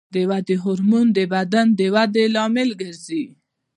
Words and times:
د 0.13 0.15
ودې 0.29 0.55
هورمون 0.63 1.07
د 1.17 1.19
بدن 1.33 1.67
د 1.79 1.81
ودې 1.95 2.25
لامل 2.35 2.69
ګرځي. 2.81 3.25